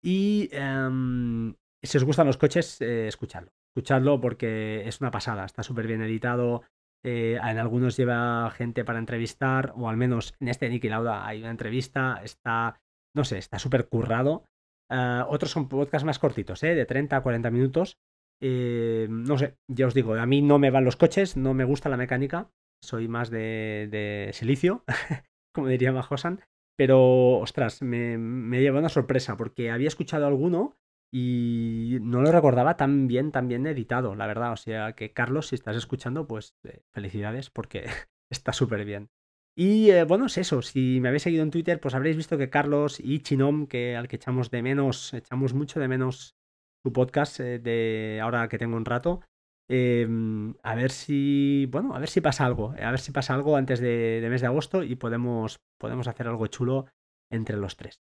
Y 0.04 0.50
em, 0.51 1.56
si 1.82 1.98
os 1.98 2.04
gustan 2.04 2.27
los 2.27 2.38
coches, 2.38 2.82
eh, 2.82 3.08
escuchadlo. 3.08 3.51
Escuchadlo 3.74 4.20
porque 4.20 4.88
es 4.88 5.00
una 5.00 5.12
pasada, 5.12 5.46
está 5.46 5.63
súper 5.63 5.88
bien 5.88 6.01
editado. 6.01 6.63
Eh, 7.04 7.36
en 7.42 7.58
algunos 7.60 7.96
lleva 7.98 8.50
gente 8.51 8.84
para 8.84 9.00
entrevistar, 9.00 9.74
o 9.75 9.88
al 9.89 9.98
menos 9.98 10.34
en 10.39 10.50
este 10.50 10.68
Nicky 10.70 10.89
Lauda 10.89 11.25
hay 11.25 11.39
una 11.39 11.51
entrevista, 11.51 12.20
está 12.24 12.82
no 13.15 13.24
sé, 13.24 13.38
está 13.38 13.60
súper 13.60 13.88
currado. 13.88 14.45
Ah, 14.89 15.25
otros 15.29 15.51
son 15.51 15.67
podcasts 15.67 16.05
más 16.05 16.19
cortitos, 16.19 16.63
¿eh? 16.63 16.75
de 16.75 16.86
30 16.86 17.17
a 17.17 17.24
40 17.24 17.50
minutos. 17.51 17.98
Eh, 18.41 19.07
no 19.10 19.38
sé, 19.38 19.55
ya 19.67 19.88
os 19.88 19.93
digo, 19.93 20.13
a 20.15 20.25
mí 20.25 20.41
no 20.41 20.60
me 20.60 20.69
van 20.69 20.86
los 20.86 20.98
coches, 20.98 21.38
no 21.38 21.53
me 21.53 21.63
gusta 21.63 21.89
la 21.89 21.98
mecánica, 21.98 22.51
soy 22.84 23.07
más 23.07 23.29
de, 23.29 23.88
de 23.89 24.31
silicio, 24.34 24.84
como 25.55 25.67
diría 25.69 25.93
Majosan, 25.93 26.41
pero 26.77 27.39
ostras, 27.39 27.81
me, 27.81 28.17
me 28.17 28.60
lleva 28.60 28.79
una 28.79 28.89
sorpresa 28.89 29.38
porque 29.38 29.72
había 29.72 29.88
escuchado 29.88 30.27
alguno 30.27 30.75
y 31.13 32.00
no 32.01 32.22
lo 32.22 32.31
recordaba 32.31 32.75
tan 32.75 33.07
bien, 33.07 33.31
tan 33.31 33.48
bien 33.48 33.65
editado, 33.67 34.15
la 34.15 34.27
verdad. 34.27 34.51
O 34.51 34.57
sea 34.57 34.93
que 34.93 35.13
Carlos, 35.13 35.48
si 35.48 35.55
estás 35.55 35.77
escuchando, 35.77 36.27
pues 36.27 36.57
eh, 36.65 36.81
felicidades 36.93 37.50
porque 37.50 37.86
está 38.29 38.51
súper 38.51 38.84
bien. 38.84 39.10
Y 39.57 39.89
eh, 39.89 40.03
bueno, 40.03 40.25
es 40.25 40.38
eso. 40.38 40.62
Si 40.62 41.00
me 41.00 41.07
habéis 41.07 41.24
seguido 41.24 41.43
en 41.43 41.51
Twitter, 41.51 41.79
pues 41.79 41.95
habréis 41.95 42.17
visto 42.17 42.38
que 42.38 42.50
Carlos 42.50 43.00
y 43.00 43.19
Chinom, 43.19 43.67
que 43.67 43.95
al 43.95 44.09
que 44.09 44.17
echamos 44.17 44.51
de 44.51 44.62
menos, 44.62 45.13
echamos 45.13 45.53
mucho 45.53 45.79
de 45.79 45.88
menos 45.88 46.35
su 46.83 46.91
podcast 46.91 47.39
eh, 47.39 47.59
de 47.59 48.19
ahora 48.21 48.50
que 48.50 48.57
tengo 48.57 48.75
un 48.75 48.83
rato. 48.83 49.21
Em, 49.69 50.55
a 50.62 50.75
ver 50.75 50.91
si, 50.91 51.67
bueno, 51.71 51.95
a 51.95 52.00
ver 52.00 52.09
si 52.09 52.19
pasa 52.19 52.45
algo. 52.45 52.75
A 52.77 52.91
ver 52.91 53.00
si 53.00 53.13
pasa 53.13 53.33
algo 53.33 53.55
antes 53.55 53.79
de, 53.79 54.25
mes 54.29 54.41
de 54.41 54.47
agosto 54.47 54.83
y 54.83 54.95
podemos, 54.95 55.57
podemos 55.79 56.09
hacer 56.09 56.27
algo 56.27 56.47
chulo 56.47 56.88
entre 57.31 57.55
los 57.55 57.77
tres. 57.77 58.01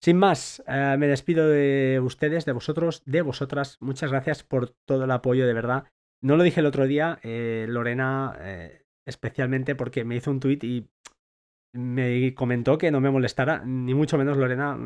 Sin 0.00 0.18
más, 0.18 0.62
eh, 0.68 0.94
me 0.98 1.08
despido 1.08 1.48
de 1.48 2.00
ustedes, 2.00 2.44
de 2.44 2.52
vosotros, 2.52 3.02
de 3.06 3.22
vosotras. 3.22 3.76
Muchas 3.80 4.12
gracias 4.12 4.44
por 4.44 4.70
todo 4.86 5.04
el 5.04 5.10
apoyo, 5.10 5.48
de 5.48 5.54
verdad. 5.54 5.84
No 6.22 6.36
lo 6.36 6.44
dije 6.44 6.60
el 6.60 6.66
otro 6.66 6.86
día, 6.86 7.18
Lorena 7.22 8.38
especialmente 9.06 9.74
porque 9.74 10.04
me 10.04 10.16
hizo 10.16 10.30
un 10.30 10.40
tuit 10.40 10.62
y 10.64 10.88
me 11.72 12.34
comentó 12.34 12.78
que 12.78 12.90
no 12.90 13.00
me 13.00 13.10
molestara, 13.10 13.62
ni 13.64 13.94
mucho 13.94 14.18
menos 14.18 14.36
Lorena, 14.36 14.78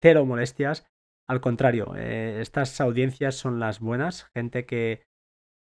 cero 0.00 0.24
molestias. 0.24 0.86
Al 1.28 1.40
contrario, 1.40 1.94
eh, 1.96 2.40
estas 2.40 2.80
audiencias 2.80 3.34
son 3.34 3.58
las 3.58 3.80
buenas, 3.80 4.30
gente 4.34 4.64
que 4.64 5.02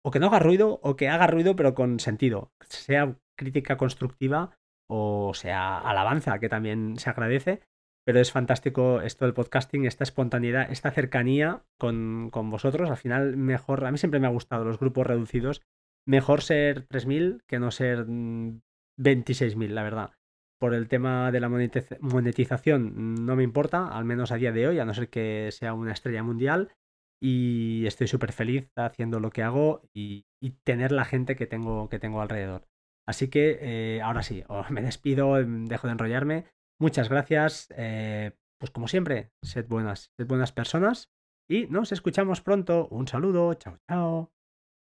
o 0.05 0.11
que 0.11 0.19
no 0.19 0.27
haga 0.27 0.39
ruido 0.39 0.79
o 0.81 0.95
que 0.95 1.09
haga 1.09 1.27
ruido 1.27 1.55
pero 1.55 1.73
con 1.73 1.99
sentido, 1.99 2.53
sea 2.61 3.17
crítica 3.37 3.77
constructiva 3.77 4.57
o 4.89 5.33
sea 5.33 5.77
alabanza, 5.77 6.39
que 6.39 6.49
también 6.49 6.97
se 6.97 7.09
agradece, 7.09 7.61
pero 8.05 8.19
es 8.19 8.31
fantástico 8.31 9.01
esto 9.01 9.25
del 9.25 9.33
podcasting, 9.33 9.85
esta 9.85 10.03
espontaneidad, 10.03 10.71
esta 10.71 10.91
cercanía 10.91 11.63
con, 11.77 12.29
con 12.31 12.49
vosotros, 12.49 12.89
al 12.89 12.97
final 12.97 13.37
mejor, 13.37 13.85
a 13.85 13.91
mí 13.91 13.97
siempre 13.97 14.19
me 14.19 14.27
ha 14.27 14.31
gustado 14.31 14.63
los 14.63 14.79
grupos 14.79 15.05
reducidos 15.05 15.61
mejor 16.09 16.41
ser 16.41 16.87
3.000 16.87 17.43
que 17.47 17.59
no 17.59 17.69
ser 17.69 18.07
26.000, 18.07 19.55
mm, 19.55 19.73
la 19.73 19.83
verdad. 19.83 20.11
Por 20.59 20.73
el 20.73 20.89
tema 20.89 21.31
de 21.31 21.39
la 21.39 21.49
monetización 21.49 23.25
no 23.25 23.35
me 23.35 23.43
importa, 23.43 23.87
al 23.87 24.05
menos 24.05 24.31
a 24.31 24.35
día 24.35 24.51
de 24.51 24.67
hoy, 24.67 24.79
a 24.79 24.85
no 24.85 24.93
ser 24.93 25.09
que 25.09 25.49
sea 25.51 25.73
una 25.73 25.93
estrella 25.93 26.23
mundial. 26.23 26.73
Y 27.21 27.85
estoy 27.85 28.07
súper 28.07 28.31
feliz 28.31 28.71
haciendo 28.75 29.19
lo 29.19 29.29
que 29.29 29.43
hago 29.43 29.83
y, 29.93 30.25
tener 30.63 30.91
la 30.91 31.05
gente 31.05 31.35
que 31.35 31.47
tengo, 31.47 31.89
que 31.89 31.99
tengo 31.99 32.21
alrededor. 32.21 32.67
Así 33.07 33.29
que 33.29 33.59
eh, 33.61 34.01
ahora 34.01 34.23
sí, 34.23 34.43
me 34.69 34.81
despido, 34.81 35.37
em, 35.37 35.65
dejo 35.65 35.87
de 35.87 35.93
enrollarme. 35.93 36.45
Muchas 36.81 37.09
gracias. 37.09 37.67
Eh, 37.77 38.31
pues 38.59 38.71
como 38.71 38.87
siempre, 38.87 39.31
sed 39.43 39.67
buenas, 39.67 40.11
sed 40.17 40.27
buenas 40.27 40.51
personas 40.51 41.09
y 41.49 41.67
nos 41.67 41.91
escuchamos 41.91 42.41
pronto. 42.41 42.87
Un 42.89 43.07
saludo, 43.07 43.53
chao, 43.53 43.77
chao. 43.87 44.31